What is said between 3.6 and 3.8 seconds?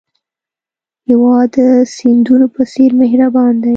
دی.